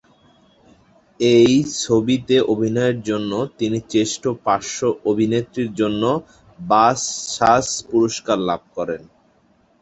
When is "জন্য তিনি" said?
3.09-3.77